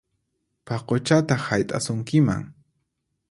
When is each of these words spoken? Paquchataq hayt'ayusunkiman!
Paquchataq 0.67 1.41
hayt'ayusunkiman! 1.49 2.43